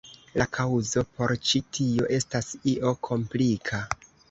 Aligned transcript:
La 0.41 0.45
kaŭzo 0.57 1.03
por 1.19 1.33
ĉi 1.51 1.61
tio 1.79 2.09
estas 2.19 2.51
io 2.75 2.97
komplika. 3.11 3.87